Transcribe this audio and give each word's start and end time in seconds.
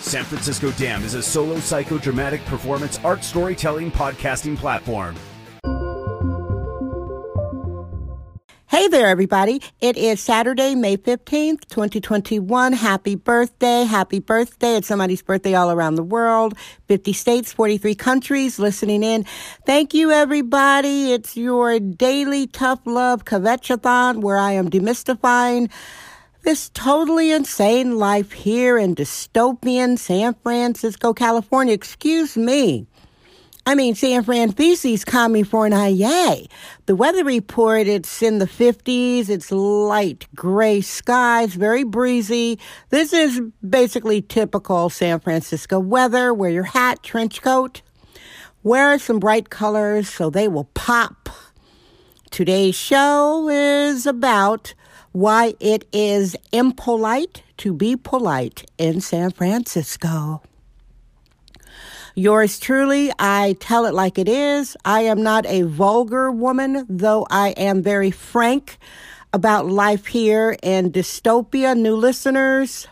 San 0.00 0.24
Francisco 0.24 0.70
Dam 0.72 1.04
is 1.04 1.14
a 1.14 1.22
solo 1.22 1.56
psychodramatic 1.56 2.44
performance 2.46 2.98
art 3.04 3.22
storytelling 3.22 3.90
podcasting 3.92 4.56
platform. 4.56 5.14
Hey 8.66 8.88
there, 8.88 9.08
everybody. 9.08 9.60
It 9.80 9.98
is 9.98 10.20
Saturday, 10.20 10.74
May 10.74 10.96
15th, 10.96 11.66
2021. 11.68 12.72
Happy 12.72 13.14
birthday. 13.14 13.84
Happy 13.84 14.20
birthday. 14.20 14.76
It's 14.76 14.88
somebody's 14.88 15.22
birthday 15.22 15.54
all 15.54 15.70
around 15.70 15.96
the 15.96 16.02
world. 16.02 16.56
50 16.88 17.12
states, 17.12 17.52
43 17.52 17.94
countries 17.94 18.58
listening 18.58 19.02
in. 19.02 19.24
Thank 19.66 19.92
you, 19.92 20.12
everybody. 20.12 21.12
It's 21.12 21.36
your 21.36 21.78
daily 21.78 22.46
tough 22.46 22.80
love 22.86 23.26
kvetchathon 23.26 24.22
where 24.22 24.38
I 24.38 24.52
am 24.52 24.70
demystifying 24.70 25.70
this 26.42 26.70
totally 26.70 27.32
insane 27.32 27.98
life 27.98 28.32
here 28.32 28.78
in 28.78 28.94
dystopian 28.94 29.98
San 29.98 30.34
Francisco, 30.42 31.12
California. 31.12 31.74
Excuse 31.74 32.36
me. 32.36 32.86
I 33.66 33.74
mean, 33.74 33.94
San 33.94 34.24
Fran 34.24 34.52
feces 34.52 35.04
coming 35.04 35.44
for 35.44 35.66
an 35.66 35.72
IA. 35.72 36.46
The 36.86 36.96
weather 36.96 37.24
report, 37.24 37.86
it's 37.86 38.22
in 38.22 38.38
the 38.38 38.46
50s. 38.46 39.28
It's 39.28 39.52
light 39.52 40.26
gray 40.34 40.80
skies, 40.80 41.54
very 41.54 41.84
breezy. 41.84 42.58
This 42.88 43.12
is 43.12 43.40
basically 43.68 44.22
typical 44.22 44.88
San 44.88 45.20
Francisco 45.20 45.78
weather. 45.78 46.32
Wear 46.32 46.50
your 46.50 46.64
hat, 46.64 47.02
trench 47.02 47.42
coat. 47.42 47.82
Wear 48.62 48.98
some 48.98 49.20
bright 49.20 49.50
colors 49.50 50.08
so 50.08 50.30
they 50.30 50.48
will 50.48 50.70
pop. 50.74 51.28
Today's 52.30 52.76
show 52.76 53.48
is 53.48 54.06
about 54.06 54.74
why 55.12 55.54
it 55.60 55.86
is 55.92 56.36
impolite 56.52 57.42
to 57.58 57.72
be 57.72 57.96
polite 57.96 58.70
in 58.78 59.00
San 59.00 59.30
Francisco. 59.30 60.42
Yours 62.14 62.58
truly, 62.58 63.12
I 63.18 63.56
tell 63.60 63.86
it 63.86 63.94
like 63.94 64.18
it 64.18 64.28
is. 64.28 64.76
I 64.84 65.02
am 65.02 65.22
not 65.22 65.46
a 65.46 65.62
vulgar 65.62 66.30
woman, 66.30 66.84
though 66.88 67.26
I 67.30 67.50
am 67.50 67.82
very 67.82 68.10
frank 68.10 68.78
about 69.32 69.66
life 69.66 70.06
here 70.06 70.56
in 70.62 70.90
dystopia. 70.90 71.76
New 71.78 71.96
listeners, 71.96 72.88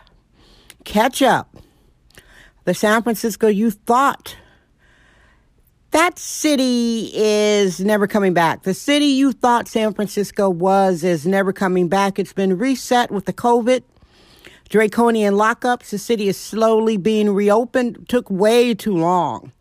catch 0.83 1.21
up. 1.21 1.55
The 2.63 2.73
San 2.73 3.03
Francisco 3.03 3.47
you 3.47 3.71
thought 3.71 4.37
that 5.91 6.19
city 6.19 7.11
is 7.13 7.79
never 7.79 8.07
coming 8.07 8.33
back. 8.33 8.63
The 8.63 8.73
city 8.73 9.05
you 9.05 9.31
thought 9.31 9.67
San 9.67 9.93
Francisco 9.93 10.49
was 10.49 11.03
is 11.03 11.25
never 11.25 11.51
coming 11.51 11.87
back. 11.87 12.19
It's 12.19 12.33
been 12.33 12.57
reset 12.57 13.11
with 13.11 13.25
the 13.25 13.33
COVID 13.33 13.83
draconian 14.69 15.33
lockups. 15.33 15.89
The 15.89 15.97
city 15.97 16.27
is 16.27 16.37
slowly 16.37 16.97
being 16.97 17.31
reopened. 17.31 18.07
Took 18.07 18.29
way 18.29 18.75
too 18.75 18.95
long. 18.95 19.51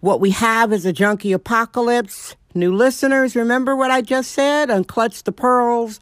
What 0.00 0.20
we 0.20 0.30
have 0.30 0.72
is 0.72 0.86
a 0.86 0.92
junkie 0.92 1.32
apocalypse. 1.32 2.34
New 2.54 2.74
listeners, 2.74 3.36
remember 3.36 3.76
what 3.76 3.90
I 3.90 4.00
just 4.00 4.32
said? 4.32 4.70
Unclutch 4.70 5.24
the 5.24 5.32
pearls. 5.32 6.00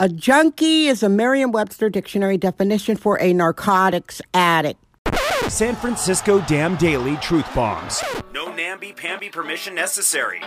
A 0.00 0.08
junkie 0.08 0.86
is 0.86 1.02
a 1.02 1.08
Merriam 1.08 1.52
Webster 1.52 1.90
dictionary 1.90 2.38
definition 2.38 2.96
for 2.96 3.20
a 3.20 3.32
narcotics 3.32 4.22
addict. 4.32 4.80
San 5.48 5.76
Francisco 5.76 6.40
Dam 6.42 6.76
Daily 6.76 7.16
Truth 7.18 7.52
Bombs. 7.54 8.02
Namby-pamby 8.76 9.30
permission 9.30 9.74
necessary. 9.74 10.42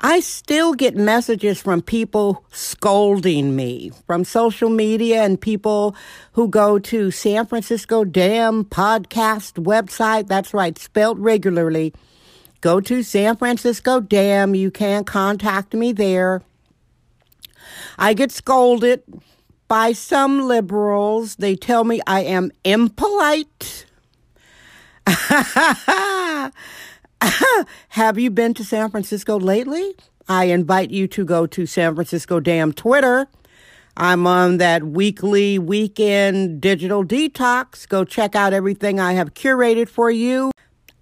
I 0.00 0.20
still 0.20 0.72
get 0.72 0.96
messages 0.96 1.60
from 1.60 1.82
people 1.82 2.42
scolding 2.52 3.54
me 3.54 3.92
from 4.06 4.24
social 4.24 4.70
media 4.70 5.22
and 5.24 5.38
people 5.38 5.94
who 6.32 6.48
go 6.48 6.78
to 6.78 7.10
San 7.10 7.44
Francisco 7.44 8.02
Dam 8.02 8.64
podcast 8.64 9.62
website. 9.62 10.26
That's 10.26 10.54
right, 10.54 10.78
spelled 10.78 11.18
regularly. 11.18 11.92
Go 12.62 12.80
to 12.80 13.02
San 13.02 13.36
Francisco 13.36 14.00
Dam. 14.00 14.54
You 14.54 14.70
can 14.70 15.04
contact 15.04 15.74
me 15.74 15.92
there. 15.92 16.40
I 17.98 18.14
get 18.14 18.32
scolded 18.32 19.02
by 19.68 19.92
some 19.92 20.48
liberals. 20.48 21.36
They 21.36 21.56
tell 21.56 21.84
me 21.84 22.00
I 22.06 22.22
am 22.22 22.52
impolite. 22.64 23.84
Have 27.90 28.18
you 28.18 28.30
been 28.30 28.54
to 28.54 28.64
San 28.64 28.90
Francisco 28.90 29.38
lately? 29.38 29.94
I 30.28 30.44
invite 30.44 30.90
you 30.90 31.06
to 31.08 31.24
go 31.24 31.46
to 31.46 31.66
San 31.66 31.94
Francisco 31.94 32.40
Dam 32.40 32.72
Twitter. 32.72 33.26
I'm 33.96 34.26
on 34.26 34.56
that 34.58 34.82
weekly 34.82 35.58
weekend 35.58 36.60
digital 36.60 37.04
detox. 37.04 37.88
Go 37.88 38.04
check 38.04 38.34
out 38.34 38.52
everything 38.52 38.98
I 38.98 39.12
have 39.12 39.34
curated 39.34 39.88
for 39.88 40.10
you. 40.10 40.50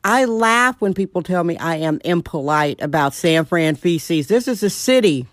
I 0.04 0.24
laugh 0.24 0.80
when 0.80 0.94
people 0.94 1.22
tell 1.22 1.44
me 1.44 1.56
I 1.56 1.76
am 1.76 2.00
impolite 2.04 2.82
about 2.82 3.14
San 3.14 3.44
Fran 3.44 3.76
feces. 3.76 4.26
This 4.26 4.48
is 4.48 4.62
a 4.62 4.70
city 4.70 5.26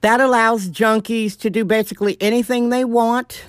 that 0.00 0.20
allows 0.20 0.68
junkies 0.68 1.38
to 1.38 1.50
do 1.50 1.64
basically 1.64 2.16
anything 2.20 2.68
they 2.68 2.84
want. 2.84 3.44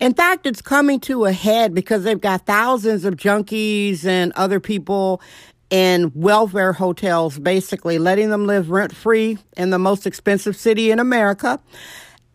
In 0.00 0.14
fact, 0.14 0.46
it's 0.46 0.62
coming 0.62 0.98
to 1.00 1.26
a 1.26 1.32
head 1.32 1.74
because 1.74 2.04
they've 2.04 2.18
got 2.18 2.46
thousands 2.46 3.04
of 3.04 3.16
junkies 3.16 4.06
and 4.06 4.32
other 4.32 4.58
people 4.58 5.20
in 5.68 6.10
welfare 6.14 6.72
hotels, 6.72 7.38
basically 7.38 7.98
letting 7.98 8.30
them 8.30 8.46
live 8.46 8.70
rent 8.70 8.96
free 8.96 9.36
in 9.58 9.68
the 9.68 9.78
most 9.78 10.06
expensive 10.06 10.56
city 10.56 10.90
in 10.90 10.98
America. 10.98 11.60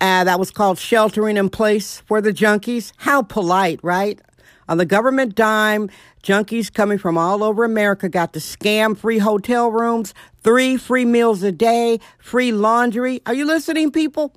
Uh, 0.00 0.22
that 0.22 0.38
was 0.38 0.52
called 0.52 0.78
sheltering 0.78 1.36
in 1.36 1.50
place 1.50 2.02
for 2.06 2.20
the 2.20 2.32
junkies. 2.32 2.92
How 2.98 3.22
polite, 3.22 3.80
right? 3.82 4.20
On 4.68 4.78
the 4.78 4.86
government 4.86 5.34
dime, 5.34 5.90
junkies 6.22 6.72
coming 6.72 6.98
from 6.98 7.18
all 7.18 7.42
over 7.42 7.64
America 7.64 8.08
got 8.08 8.32
to 8.34 8.38
scam 8.38 8.96
free 8.96 9.18
hotel 9.18 9.72
rooms, 9.72 10.14
three 10.44 10.76
free 10.76 11.04
meals 11.04 11.42
a 11.42 11.50
day, 11.50 11.98
free 12.20 12.52
laundry. 12.52 13.22
Are 13.26 13.34
you 13.34 13.44
listening, 13.44 13.90
people? 13.90 14.32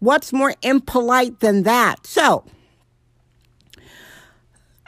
What's 0.00 0.30
more 0.30 0.52
impolite 0.62 1.40
than 1.40 1.62
that? 1.62 2.06
So, 2.06 2.44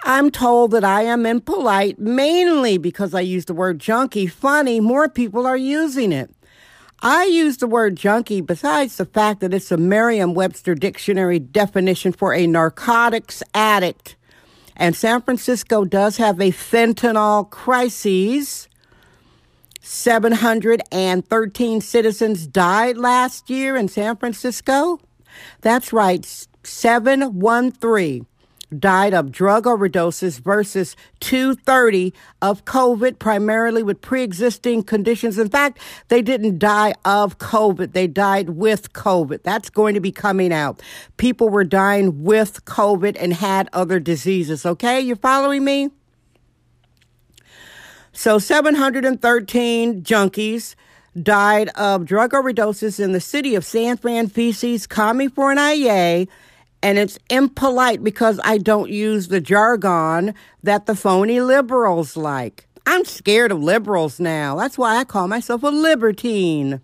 I'm 0.08 0.30
told 0.30 0.70
that 0.70 0.84
I 0.84 1.02
am 1.02 1.26
impolite 1.26 1.98
mainly 1.98 2.78
because 2.78 3.12
I 3.12 3.20
use 3.20 3.44
the 3.44 3.52
word 3.52 3.78
junkie. 3.78 4.26
Funny, 4.26 4.80
more 4.80 5.06
people 5.06 5.46
are 5.46 5.54
using 5.54 6.12
it. 6.12 6.30
I 7.02 7.26
use 7.26 7.58
the 7.58 7.66
word 7.66 7.96
junkie 7.96 8.40
besides 8.40 8.96
the 8.96 9.04
fact 9.04 9.40
that 9.40 9.52
it's 9.52 9.70
a 9.70 9.76
Merriam 9.76 10.32
Webster 10.32 10.74
dictionary 10.74 11.38
definition 11.38 12.12
for 12.12 12.32
a 12.32 12.46
narcotics 12.46 13.42
addict. 13.52 14.16
And 14.76 14.96
San 14.96 15.20
Francisco 15.20 15.84
does 15.84 16.16
have 16.16 16.40
a 16.40 16.52
fentanyl 16.52 17.50
crisis. 17.50 18.66
713 19.82 21.80
citizens 21.82 22.46
died 22.46 22.96
last 22.96 23.50
year 23.50 23.76
in 23.76 23.88
San 23.88 24.16
Francisco. 24.16 25.00
That's 25.60 25.92
right, 25.92 26.24
713 26.64 28.26
died 28.76 29.14
of 29.14 29.32
drug 29.32 29.64
overdoses 29.64 30.40
versus 30.40 30.96
230 31.20 32.12
of 32.42 32.64
COVID, 32.64 33.18
primarily 33.18 33.82
with 33.82 34.00
pre 34.00 34.22
existing 34.22 34.82
conditions. 34.82 35.38
In 35.38 35.48
fact, 35.48 35.78
they 36.08 36.22
didn't 36.22 36.58
die 36.58 36.94
of 37.04 37.38
COVID, 37.38 37.92
they 37.92 38.06
died 38.06 38.50
with 38.50 38.92
COVID. 38.92 39.42
That's 39.42 39.70
going 39.70 39.94
to 39.94 40.00
be 40.00 40.12
coming 40.12 40.52
out. 40.52 40.82
People 41.16 41.48
were 41.48 41.64
dying 41.64 42.24
with 42.24 42.64
COVID 42.64 43.16
and 43.18 43.34
had 43.34 43.68
other 43.72 44.00
diseases. 44.00 44.66
Okay, 44.66 45.00
you're 45.00 45.16
following 45.16 45.64
me? 45.64 45.90
So 48.12 48.38
713 48.38 50.02
junkies 50.02 50.74
died 51.22 51.68
of 51.70 52.04
drug 52.04 52.32
overdoses 52.32 53.00
in 53.00 53.12
the 53.12 53.20
city 53.20 53.54
of 53.54 53.64
San 53.64 53.96
Fran 53.96 54.28
feces, 54.28 54.86
coming 54.86 55.30
for 55.30 55.52
an 55.52 55.58
IA 55.58 56.26
and 56.82 56.98
it's 56.98 57.18
impolite 57.28 58.02
because 58.02 58.40
I 58.44 58.58
don't 58.58 58.90
use 58.90 59.28
the 59.28 59.40
jargon 59.40 60.34
that 60.62 60.86
the 60.86 60.94
phony 60.94 61.40
liberals 61.40 62.16
like. 62.16 62.66
I'm 62.86 63.04
scared 63.04 63.52
of 63.52 63.62
liberals 63.62 64.18
now. 64.18 64.56
That's 64.56 64.78
why 64.78 64.96
I 64.96 65.04
call 65.04 65.28
myself 65.28 65.62
a 65.62 65.68
libertine. 65.68 66.80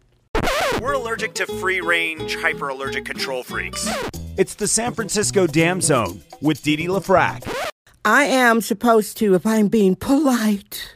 We're 0.81 0.93
allergic 0.93 1.35
to 1.35 1.47
free 1.47 1.81
range, 1.81 2.37
hyper 2.37 2.69
allergic 2.69 3.05
control 3.05 3.43
freaks. 3.43 3.89
It's 4.37 4.55
the 4.57 4.67
San 4.67 4.93
Francisco 4.93 5.47
Dam 5.47 5.81
Zone 5.81 6.23
with 6.43 6.63
Didi 6.63 6.89
LaFrac. 6.89 7.49
I 8.05 8.25
am 8.25 8.61
supposed 8.61 9.17
to, 9.19 9.35
if 9.35 9.47
I'm 9.47 9.69
being 9.69 9.97
polite, 9.97 10.95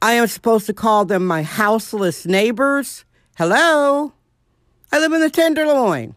I 0.00 0.14
am 0.14 0.26
supposed 0.26 0.66
to 0.66 0.72
call 0.72 1.04
them 1.04 1.24
my 1.24 1.44
houseless 1.44 2.26
neighbors. 2.26 3.04
Hello? 3.36 4.12
I 4.90 4.98
live 4.98 5.12
in 5.12 5.20
the 5.20 5.30
Tenderloin. 5.30 6.16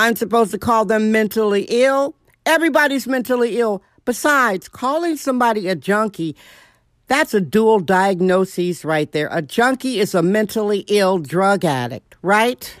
I'm 0.00 0.16
supposed 0.16 0.50
to 0.52 0.58
call 0.58 0.86
them 0.86 1.12
mentally 1.12 1.66
ill. 1.68 2.14
Everybody's 2.46 3.06
mentally 3.06 3.58
ill. 3.58 3.82
Besides, 4.06 4.66
calling 4.66 5.18
somebody 5.18 5.68
a 5.68 5.74
junkie, 5.74 6.34
that's 7.06 7.34
a 7.34 7.40
dual 7.42 7.80
diagnosis 7.80 8.82
right 8.82 9.12
there. 9.12 9.28
A 9.30 9.42
junkie 9.42 10.00
is 10.00 10.14
a 10.14 10.22
mentally 10.22 10.86
ill 10.88 11.18
drug 11.18 11.66
addict, 11.66 12.16
right? 12.22 12.74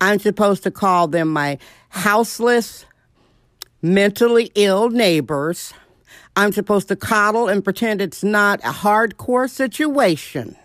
I'm 0.00 0.18
supposed 0.18 0.62
to 0.62 0.70
call 0.70 1.08
them 1.08 1.28
my 1.28 1.58
houseless, 1.90 2.86
mentally 3.82 4.50
ill 4.54 4.88
neighbors. 4.88 5.74
I'm 6.36 6.52
supposed 6.52 6.88
to 6.88 6.96
coddle 6.96 7.48
and 7.48 7.62
pretend 7.62 8.00
it's 8.00 8.24
not 8.24 8.60
a 8.60 8.72
hardcore 8.72 9.50
situation. 9.50 10.56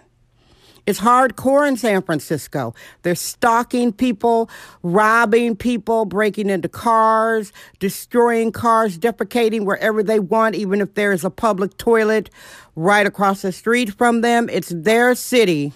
It's 0.85 0.99
hardcore 0.99 1.67
in 1.67 1.77
San 1.77 2.01
Francisco. 2.01 2.73
They're 3.03 3.15
stalking 3.15 3.93
people, 3.93 4.49
robbing 4.81 5.55
people, 5.55 6.03
breaking 6.03 6.49
into 6.49 6.67
cars, 6.67 7.53
destroying 7.79 8.51
cars, 8.51 8.97
defecating 8.97 9.65
wherever 9.65 10.03
they 10.03 10.19
want, 10.19 10.55
even 10.55 10.81
if 10.81 10.93
there 10.95 11.13
is 11.13 11.23
a 11.23 11.29
public 11.29 11.77
toilet 11.77 12.29
right 12.75 13.07
across 13.07 13.43
the 13.43 13.53
street 13.53 13.93
from 13.93 14.21
them. 14.21 14.49
It's 14.49 14.73
their 14.75 15.15
city, 15.15 15.71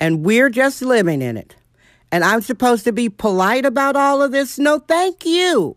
and 0.00 0.24
we're 0.24 0.50
just 0.50 0.80
living 0.80 1.20
in 1.20 1.36
it. 1.36 1.54
And 2.10 2.24
I'm 2.24 2.40
supposed 2.40 2.84
to 2.84 2.92
be 2.92 3.10
polite 3.10 3.66
about 3.66 3.96
all 3.96 4.22
of 4.22 4.32
this? 4.32 4.58
No, 4.58 4.78
thank 4.78 5.26
you. 5.26 5.76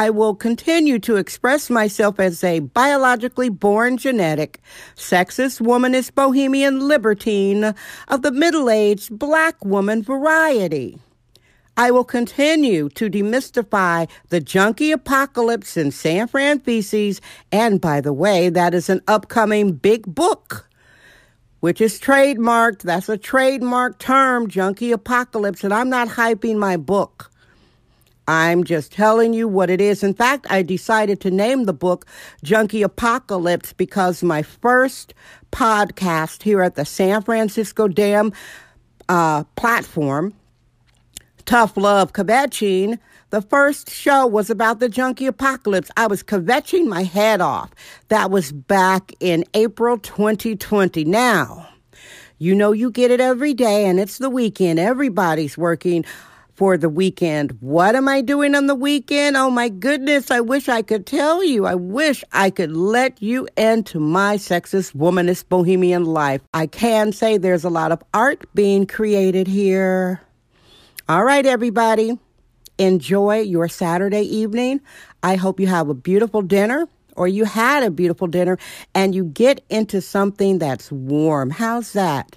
I 0.00 0.08
will 0.08 0.34
continue 0.34 0.98
to 1.00 1.16
express 1.16 1.68
myself 1.68 2.18
as 2.18 2.42
a 2.42 2.60
biologically 2.60 3.50
born 3.50 3.98
genetic, 3.98 4.58
sexist, 4.96 5.60
womanist, 5.60 6.14
bohemian 6.14 6.88
libertine 6.88 7.74
of 8.08 8.22
the 8.22 8.32
middle 8.32 8.70
aged 8.70 9.18
black 9.18 9.62
woman 9.62 10.02
variety. 10.02 10.98
I 11.76 11.90
will 11.90 12.04
continue 12.04 12.88
to 12.88 13.10
demystify 13.10 14.08
the 14.30 14.40
junkie 14.40 14.90
apocalypse 14.90 15.76
in 15.76 15.90
San 15.90 16.28
Fran 16.28 16.62
and 17.52 17.78
by 17.78 18.00
the 18.00 18.14
way, 18.14 18.48
that 18.48 18.72
is 18.72 18.88
an 18.88 19.02
upcoming 19.06 19.72
big 19.72 20.06
book 20.06 20.66
which 21.60 21.78
is 21.78 22.00
trademarked. 22.00 22.84
That's 22.84 23.10
a 23.10 23.18
trademark 23.18 23.98
term, 23.98 24.48
junkie 24.48 24.92
apocalypse, 24.92 25.62
and 25.62 25.74
I'm 25.74 25.90
not 25.90 26.08
hyping 26.08 26.56
my 26.56 26.78
book. 26.78 27.29
I'm 28.30 28.62
just 28.62 28.92
telling 28.92 29.34
you 29.34 29.48
what 29.48 29.70
it 29.70 29.80
is. 29.80 30.04
In 30.04 30.14
fact, 30.14 30.46
I 30.48 30.62
decided 30.62 31.20
to 31.22 31.32
name 31.32 31.64
the 31.64 31.72
book 31.72 32.06
Junkie 32.44 32.84
Apocalypse 32.84 33.72
because 33.72 34.22
my 34.22 34.40
first 34.40 35.14
podcast 35.50 36.44
here 36.44 36.62
at 36.62 36.76
the 36.76 36.84
San 36.84 37.22
Francisco 37.22 37.88
Dam 37.88 38.32
uh, 39.08 39.42
platform, 39.56 40.32
Tough 41.44 41.76
Love 41.76 42.12
Kvetching, 42.12 43.00
the 43.30 43.42
first 43.42 43.90
show 43.90 44.28
was 44.28 44.48
about 44.48 44.78
the 44.78 44.88
junkie 44.88 45.26
apocalypse. 45.26 45.90
I 45.96 46.06
was 46.06 46.22
kvetching 46.22 46.86
my 46.86 47.02
head 47.02 47.40
off. 47.40 47.72
That 48.10 48.30
was 48.30 48.52
back 48.52 49.12
in 49.18 49.44
April 49.54 49.98
2020. 49.98 51.04
Now, 51.04 51.68
you 52.38 52.54
know 52.54 52.70
you 52.70 52.92
get 52.92 53.10
it 53.10 53.20
every 53.20 53.54
day 53.54 53.86
and 53.86 53.98
it's 53.98 54.18
the 54.18 54.30
weekend. 54.30 54.78
Everybody's 54.78 55.58
working 55.58 56.04
for 56.60 56.76
the 56.76 56.90
weekend. 56.90 57.56
What 57.60 57.96
am 57.96 58.06
I 58.06 58.20
doing 58.20 58.54
on 58.54 58.66
the 58.66 58.74
weekend? 58.74 59.34
Oh 59.34 59.48
my 59.48 59.70
goodness, 59.70 60.30
I 60.30 60.40
wish 60.40 60.68
I 60.68 60.82
could 60.82 61.06
tell 61.06 61.42
you. 61.42 61.64
I 61.64 61.74
wish 61.74 62.22
I 62.32 62.50
could 62.50 62.70
let 62.70 63.22
you 63.22 63.48
into 63.56 63.98
my 63.98 64.36
sexist, 64.36 64.94
womanist, 64.94 65.48
bohemian 65.48 66.04
life. 66.04 66.42
I 66.52 66.66
can 66.66 67.12
say 67.14 67.38
there's 67.38 67.64
a 67.64 67.70
lot 67.70 67.92
of 67.92 68.02
art 68.12 68.44
being 68.54 68.86
created 68.86 69.46
here. 69.46 70.20
All 71.08 71.24
right, 71.24 71.46
everybody. 71.46 72.18
Enjoy 72.76 73.38
your 73.38 73.66
Saturday 73.66 74.24
evening. 74.24 74.82
I 75.22 75.36
hope 75.36 75.60
you 75.60 75.66
have 75.66 75.88
a 75.88 75.94
beautiful 75.94 76.42
dinner 76.42 76.86
or 77.16 77.26
you 77.26 77.46
had 77.46 77.84
a 77.84 77.90
beautiful 77.90 78.26
dinner 78.26 78.58
and 78.94 79.14
you 79.14 79.24
get 79.24 79.64
into 79.70 80.02
something 80.02 80.58
that's 80.58 80.92
warm. 80.92 81.48
How's 81.48 81.94
that? 81.94 82.36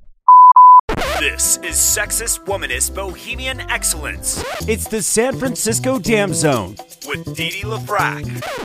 This 1.21 1.57
is 1.57 1.75
Sexist 1.75 2.45
Womanist 2.45 2.95
Bohemian 2.95 3.61
Excellence. 3.69 4.43
It's 4.67 4.87
the 4.87 5.03
San 5.03 5.37
Francisco 5.37 5.99
Dam 5.99 6.33
Zone 6.33 6.75
with 7.05 7.35
Dee 7.35 7.51
Dee 7.51 7.61
LaFrac. 7.61 8.25